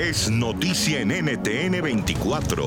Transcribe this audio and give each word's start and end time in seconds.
es 0.00 0.30
noticia 0.30 1.00
en 1.00 1.08
NTN 1.08 1.82
24. 1.82 2.64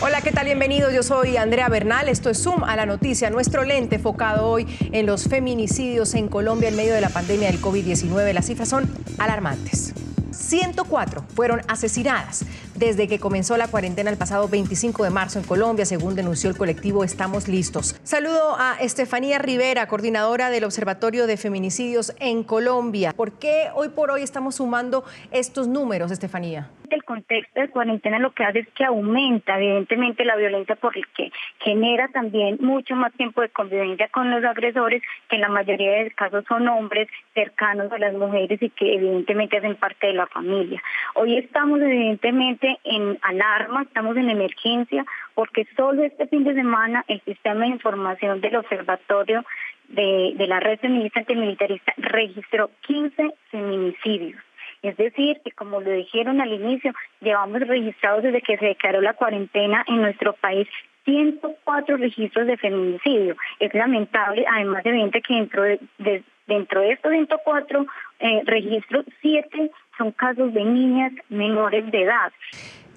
Hola, 0.00 0.22
¿qué 0.22 0.32
tal? 0.32 0.46
Bienvenidos. 0.46 0.94
Yo 0.94 1.02
soy 1.02 1.36
Andrea 1.36 1.68
Bernal. 1.68 2.08
Esto 2.08 2.30
es 2.30 2.42
Zoom 2.42 2.64
a 2.64 2.74
la 2.74 2.86
noticia. 2.86 3.28
Nuestro 3.28 3.64
lente 3.64 3.96
enfocado 3.96 4.48
hoy 4.48 4.66
en 4.92 5.04
los 5.04 5.24
feminicidios 5.24 6.14
en 6.14 6.28
Colombia 6.28 6.70
en 6.70 6.76
medio 6.76 6.94
de 6.94 7.02
la 7.02 7.10
pandemia 7.10 7.50
del 7.50 7.60
COVID-19. 7.60 8.32
Las 8.32 8.46
cifras 8.46 8.70
son 8.70 8.90
alarmantes. 9.18 9.92
104 10.30 11.22
fueron 11.34 11.60
asesinadas 11.68 12.46
desde 12.74 13.08
que 13.08 13.18
comenzó 13.18 13.56
la 13.56 13.68
cuarentena 13.68 14.10
el 14.10 14.16
pasado 14.16 14.48
25 14.48 15.04
de 15.04 15.10
marzo 15.10 15.38
en 15.38 15.44
Colombia, 15.44 15.84
según 15.84 16.14
denunció 16.14 16.50
el 16.50 16.56
colectivo 16.56 17.04
Estamos 17.04 17.48
Listos. 17.48 18.00
Saludo 18.02 18.56
a 18.58 18.76
Estefanía 18.80 19.38
Rivera, 19.38 19.86
coordinadora 19.86 20.50
del 20.50 20.64
Observatorio 20.64 21.26
de 21.26 21.36
Feminicidios 21.36 22.14
en 22.20 22.44
Colombia. 22.44 23.12
¿Por 23.12 23.32
qué 23.32 23.68
hoy 23.74 23.88
por 23.88 24.10
hoy 24.10 24.22
estamos 24.22 24.56
sumando 24.56 25.04
estos 25.30 25.68
números, 25.68 26.10
Estefanía? 26.10 26.70
el 26.92 27.04
contexto 27.04 27.60
de 27.60 27.68
cuarentena 27.68 28.18
lo 28.18 28.32
que 28.32 28.44
hace 28.44 28.60
es 28.60 28.68
que 28.74 28.84
aumenta 28.84 29.56
evidentemente 29.56 30.24
la 30.24 30.36
violencia 30.36 30.76
por 30.76 30.96
el 30.96 31.06
que 31.08 31.32
genera 31.60 32.08
también 32.08 32.58
mucho 32.60 32.94
más 32.94 33.12
tiempo 33.14 33.40
de 33.40 33.48
convivencia 33.48 34.08
con 34.08 34.30
los 34.30 34.44
agresores, 34.44 35.02
que 35.28 35.36
en 35.36 35.42
la 35.42 35.48
mayoría 35.48 35.92
de 35.92 36.10
casos 36.10 36.44
son 36.46 36.68
hombres 36.68 37.08
cercanos 37.34 37.90
a 37.92 37.98
las 37.98 38.14
mujeres 38.14 38.60
y 38.62 38.70
que 38.70 38.94
evidentemente 38.94 39.58
hacen 39.58 39.76
parte 39.76 40.08
de 40.08 40.14
la 40.14 40.26
familia. 40.26 40.82
Hoy 41.14 41.38
estamos 41.38 41.80
evidentemente 41.80 42.61
en 42.84 43.18
alarma, 43.22 43.82
estamos 43.82 44.16
en 44.16 44.30
emergencia, 44.30 45.04
porque 45.34 45.66
solo 45.76 46.02
este 46.04 46.26
fin 46.28 46.44
de 46.44 46.54
semana 46.54 47.04
el 47.08 47.20
sistema 47.22 47.62
de 47.62 47.72
información 47.72 48.40
del 48.40 48.56
observatorio 48.56 49.44
de, 49.88 50.32
de 50.36 50.46
la 50.46 50.60
red 50.60 50.78
feminista 50.78 51.20
antimilitarista 51.20 51.92
registró 51.96 52.70
15 52.82 53.34
feminicidios. 53.50 54.40
Es 54.82 54.96
decir, 54.96 55.40
que 55.44 55.52
como 55.52 55.80
lo 55.80 55.90
dijeron 55.90 56.40
al 56.40 56.52
inicio, 56.52 56.92
llevamos 57.20 57.60
registrados 57.60 58.24
desde 58.24 58.42
que 58.42 58.58
se 58.58 58.66
declaró 58.66 59.00
la 59.00 59.14
cuarentena 59.14 59.84
en 59.86 60.02
nuestro 60.02 60.32
país 60.32 60.66
104 61.04 61.96
registros 61.96 62.46
de 62.46 62.56
feminicidio. 62.56 63.36
Es 63.60 63.72
lamentable, 63.74 64.44
además 64.48 64.84
evidente 64.84 65.22
que 65.22 65.34
dentro 65.34 65.62
de, 65.62 66.22
dentro 66.46 66.80
de 66.80 66.92
estos 66.92 67.12
104 67.12 67.86
eh, 68.20 68.42
registros, 68.44 69.04
7 69.20 69.70
son 69.98 70.12
casos 70.12 70.52
de 70.52 70.64
niñas 70.64 71.12
menores 71.28 71.90
de 71.90 72.02
edad. 72.02 72.32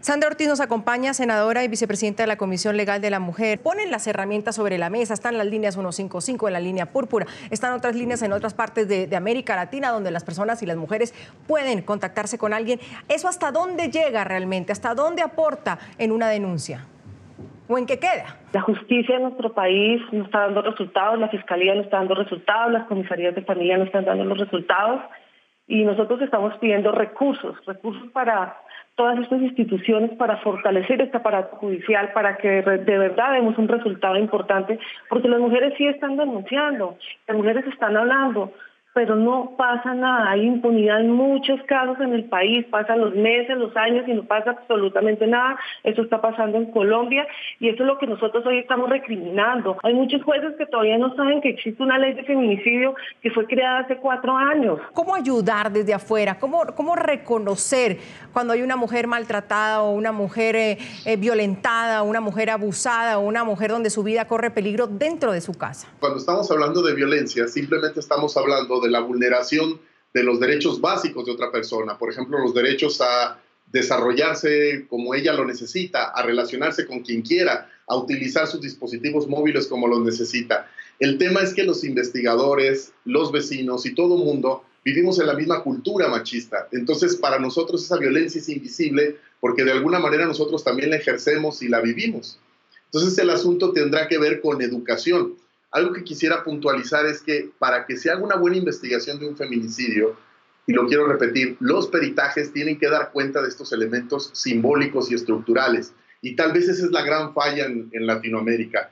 Sandra 0.06 0.30
Ortiz 0.30 0.48
nos 0.48 0.60
acompaña, 0.60 1.16
senadora 1.16 1.64
y 1.64 1.68
vicepresidenta 1.68 2.22
de 2.22 2.28
la 2.28 2.38
Comisión 2.38 2.78
Legal 2.78 3.02
de 3.02 3.10
la 3.10 3.20
Mujer. 3.20 3.60
Ponen 3.60 3.90
las 3.90 4.06
herramientas 4.06 4.54
sobre 4.54 4.78
la 4.78 4.92
mesa, 4.92 5.16
están 5.16 5.36
las 5.36 5.48
líneas 5.48 5.74
155 5.74 6.46
en 6.48 6.54
la 6.54 6.60
línea 6.60 6.92
púrpura, 6.92 7.26
están 7.50 7.74
otras 7.74 7.96
líneas 7.96 8.22
en 8.22 8.32
otras 8.32 8.54
partes 8.54 8.88
de, 8.88 9.16
América 9.16 9.56
Latina 9.56 9.90
donde 9.90 10.12
las 10.12 10.24
personas 10.24 10.62
y 10.62 10.68
las 10.68 10.78
mujeres 10.78 11.16
pueden 11.48 11.82
contactarse 11.82 12.38
con 12.38 12.54
alguien. 12.54 12.80
¿Eso 13.08 13.28
hasta 13.28 13.52
dónde 13.52 13.90
llega 13.90 14.24
realmente? 14.24 14.72
¿Hasta 14.72 14.94
dónde 14.94 15.24
aporta 15.24 15.80
en 15.98 16.12
una 16.12 16.30
denuncia? 16.30 16.86
¿O 17.68 17.78
en 17.78 17.86
qué 17.86 17.98
queda? 18.00 18.38
La 18.54 18.62
justicia 18.62 19.16
en 19.16 19.24
nuestro 19.24 19.54
país 19.54 20.02
no 20.12 20.26
está 20.26 20.42
dando 20.42 20.62
resultados, 20.62 21.20
la 21.20 21.30
fiscalía 21.30 21.74
no 21.74 21.82
está 21.82 21.98
dando 21.98 22.16
resultados, 22.16 22.72
las 22.72 22.86
comisarías 22.88 23.34
de 23.34 23.42
familia 23.42 23.78
no 23.78 23.86
están 23.86 24.06
dando 24.06 24.24
los 24.24 24.38
resultados 24.38 25.02
y 25.68 25.84
nosotros 25.84 26.22
estamos 26.22 26.54
pidiendo 26.60 26.92
recursos, 26.92 27.58
recursos 27.66 28.12
para 28.12 28.58
todas 28.96 29.20
estas 29.20 29.42
instituciones 29.42 30.12
para 30.12 30.38
fortalecer 30.38 31.02
este 31.02 31.18
aparato 31.18 31.58
judicial, 31.58 32.12
para 32.14 32.38
que 32.38 32.62
de 32.62 32.98
verdad 32.98 33.34
demos 33.34 33.58
un 33.58 33.68
resultado 33.68 34.18
importante, 34.18 34.80
porque 35.10 35.28
las 35.28 35.40
mujeres 35.40 35.74
sí 35.78 35.86
están 35.88 36.16
denunciando, 36.16 36.98
las 37.28 37.36
mujeres 37.36 37.66
están 37.68 37.98
hablando, 37.98 38.54
pero 38.96 39.18
no 39.18 39.56
pasa 39.58 39.94
nada. 39.94 40.32
Hay 40.32 40.46
impunidad 40.46 41.02
en 41.02 41.12
muchos 41.12 41.60
casos 41.68 42.00
en 42.00 42.14
el 42.14 42.24
país, 42.30 42.66
pasan 42.72 43.02
los 43.02 43.14
meses, 43.14 43.58
los 43.58 43.76
años 43.76 44.08
y 44.08 44.14
no 44.14 44.24
pasa 44.24 44.52
absolutamente 44.52 45.28
nada. 45.28 45.60
Eso 45.84 46.02
está 46.02 46.22
pasando 46.22 46.58
en 46.58 46.72
Colombia 46.72 47.28
y 47.60 47.68
eso 47.68 47.84
es 47.84 47.88
lo 47.88 47.98
que 47.98 48.08
nosotros 48.08 48.46
hoy 48.46 48.60
estamos 48.60 48.90
recriminando. 48.90 49.78
Hay 49.84 49.94
muchos 49.94 50.24
jueces 50.24 50.56
que 50.58 50.66
todavía 50.66 50.98
no 50.98 51.14
saben 51.18 51.42
que 51.42 51.50
existe 51.50 51.84
una 51.84 52.00
ley 52.00 52.14
de 52.14 52.24
feminicidio 52.24 52.96
que 53.22 53.32
fue 53.32 53.46
creada 53.48 53.80
hace 53.80 53.98
cuatro 53.98 54.34
años. 54.34 54.80
¿Cómo 54.94 55.14
ayudar 55.14 55.74
desde 55.74 55.94
afuera? 55.94 56.40
¿Cómo, 56.40 56.64
cómo 56.74 56.96
reconocer 56.96 57.98
cuando 58.32 58.54
hay 58.54 58.62
una 58.62 58.78
mujer 58.78 59.08
maltratada 59.08 59.82
o 59.82 59.92
una 59.92 60.14
mujer 60.14 60.56
eh, 60.56 60.78
eh, 61.04 61.18
violentada, 61.18 62.02
una 62.04 62.22
mujer 62.22 62.50
abusada 62.50 63.20
o 63.20 63.28
una 63.28 63.44
mujer 63.44 63.72
donde 63.72 63.90
su 63.90 64.04
vida 64.04 64.26
corre 64.26 64.52
peligro 64.52 64.88
dentro 64.88 65.34
de 65.34 65.42
su 65.42 65.54
casa? 65.54 65.90
Cuando 66.00 66.20
estamos 66.20 66.50
hablando 66.50 66.82
de 66.82 66.96
violencia, 66.96 67.46
simplemente 67.50 68.00
estamos 68.00 68.38
hablando 68.38 68.80
de 68.80 68.85
de 68.86 68.92
la 68.92 69.02
vulneración 69.02 69.80
de 70.14 70.24
los 70.24 70.40
derechos 70.40 70.80
básicos 70.80 71.26
de 71.26 71.34
otra 71.34 71.52
persona, 71.52 71.98
por 71.98 72.10
ejemplo, 72.10 72.40
los 72.40 72.54
derechos 72.54 73.02
a 73.02 73.42
desarrollarse 73.72 74.86
como 74.88 75.14
ella 75.14 75.34
lo 75.34 75.46
necesita, 75.46 76.06
a 76.06 76.24
relacionarse 76.24 76.86
con 76.86 77.02
quien 77.02 77.22
quiera, 77.22 77.70
a 77.88 77.98
utilizar 77.98 78.48
sus 78.48 78.62
dispositivos 78.62 79.28
móviles 79.28 79.68
como 79.68 79.88
los 79.88 80.02
necesita. 80.02 80.70
El 81.00 81.18
tema 81.18 81.42
es 81.42 81.54
que 81.54 81.64
los 81.64 81.84
investigadores, 81.84 82.94
los 83.04 83.32
vecinos 83.32 83.86
y 83.86 83.94
todo 83.94 84.18
mundo 84.18 84.64
vivimos 84.86 85.20
en 85.20 85.28
la 85.28 85.34
misma 85.34 85.62
cultura 85.64 86.08
machista. 86.08 86.70
Entonces, 86.72 87.16
para 87.16 87.40
nosotros 87.40 87.84
esa 87.84 87.98
violencia 87.98 88.40
es 88.40 88.48
invisible 88.48 89.18
porque 89.42 89.66
de 89.66 89.74
alguna 89.74 90.00
manera 90.00 90.26
nosotros 90.26 90.64
también 90.64 90.92
la 90.92 90.98
ejercemos 90.98 91.62
y 91.62 91.68
la 91.68 91.82
vivimos. 91.82 92.40
Entonces, 92.86 93.18
el 93.18 93.30
asunto 93.32 93.74
tendrá 93.74 94.08
que 94.08 94.18
ver 94.18 94.40
con 94.40 94.62
educación. 94.62 95.36
Algo 95.72 95.94
que 95.94 96.04
quisiera 96.04 96.44
puntualizar 96.44 97.06
es 97.06 97.22
que 97.22 97.52
para 97.60 97.86
que 97.86 97.98
se 97.98 98.10
haga 98.10 98.24
una 98.24 98.36
buena 98.36 98.58
investigación 98.58 99.20
de 99.20 99.28
un 99.28 99.36
feminicidio, 99.36 100.16
y 100.68 100.74
lo 100.74 100.88
quiero 100.88 101.08
repetir, 101.08 101.58
los 101.60 101.88
peritajes 101.88 102.52
tienen 102.52 102.80
que 102.80 102.90
dar 102.90 103.12
cuenta 103.12 103.42
de 103.42 103.50
estos 103.50 103.72
elementos 103.72 104.32
simbólicos 104.34 105.12
y 105.12 105.16
estructurales. 105.16 105.94
Y 106.22 106.36
tal 106.36 106.54
vez 106.54 106.68
esa 106.68 106.86
es 106.86 106.92
la 106.92 107.04
gran 107.04 107.34
falla 107.34 107.66
en, 107.66 107.90
Latinoamérica. 107.94 108.90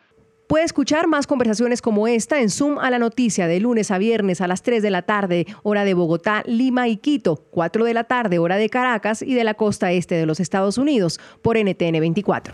Puede 0.47 0.66
escuchar 0.66 1.07
más 1.07 1.25
conversaciones 1.25 1.81
como 1.81 2.07
esta 2.07 2.41
en 2.41 2.50
Zoom 2.50 2.78
a 2.78 2.91
la 2.91 3.00
noticia 3.00 3.47
de 3.47 3.59
lunes 3.59 3.90
a 3.90 3.97
viernes 3.97 4.40
a 4.41 4.47
las 4.47 4.61
3 4.61 4.84
de 4.84 4.91
la 4.91 5.01
tarde, 5.01 5.47
hora 5.63 5.84
de 5.84 5.95
Bogotá, 5.95 6.44
Lima 6.45 6.88
y 6.90 6.97
Quito, 6.97 7.38
4 7.50 7.85
de 7.85 7.94
la 7.94 8.03
tarde, 8.03 8.38
hora 8.38 8.57
de 8.57 8.69
Caracas 8.69 9.23
y 9.23 9.34
de 9.34 9.44
la 9.44 9.55
costa 9.55 9.91
este 9.91 10.16
de 10.16 10.28
los 10.28 10.40
Estados 10.40 10.78
Unidos, 10.78 11.19
por 11.41 11.57
NTN 11.57 12.00
24. 12.00 12.53